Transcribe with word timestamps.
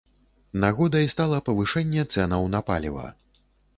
Нагодай 0.63 1.05
стала 1.15 1.39
павышэнне 1.49 2.07
цэнаў 2.15 2.51
на 2.55 2.59
паліва. 2.71 3.05